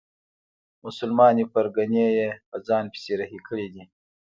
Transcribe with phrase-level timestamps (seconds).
[0.83, 3.83] مسلمانې پرګنې یې په ځان پسې رهي کړي دي.